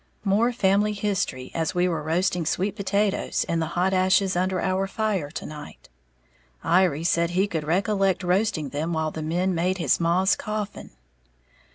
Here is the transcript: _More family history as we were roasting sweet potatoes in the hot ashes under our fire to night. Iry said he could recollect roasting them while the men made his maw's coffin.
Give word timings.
_More 0.25 0.51
family 0.51 0.93
history 0.93 1.51
as 1.53 1.75
we 1.75 1.87
were 1.87 2.01
roasting 2.01 2.43
sweet 2.47 2.75
potatoes 2.75 3.43
in 3.47 3.59
the 3.59 3.67
hot 3.77 3.93
ashes 3.93 4.35
under 4.35 4.59
our 4.59 4.87
fire 4.87 5.29
to 5.29 5.45
night. 5.45 5.89
Iry 6.63 7.03
said 7.03 7.29
he 7.29 7.45
could 7.45 7.63
recollect 7.65 8.23
roasting 8.23 8.69
them 8.69 8.93
while 8.93 9.11
the 9.11 9.21
men 9.21 9.53
made 9.53 9.77
his 9.77 9.99
maw's 9.99 10.35
coffin. 10.35 10.89